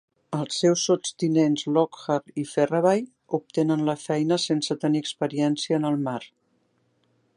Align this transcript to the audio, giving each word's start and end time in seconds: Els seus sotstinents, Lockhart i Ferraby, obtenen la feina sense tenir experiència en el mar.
Els 0.35 0.55
seus 0.61 0.85
sotstinents, 0.87 1.63
Lockhart 1.75 2.33
i 2.43 2.45
Ferraby, 2.53 3.03
obtenen 3.39 3.85
la 3.91 3.97
feina 4.05 4.39
sense 4.47 4.79
tenir 4.85 5.03
experiència 5.07 5.81
en 5.83 5.87
el 5.91 6.01
mar. 6.09 6.21